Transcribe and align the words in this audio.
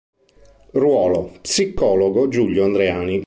Ruolo: 0.71 1.37
psicologo 1.41 2.27
Giulio 2.27 2.63
Andreani. 2.65 3.19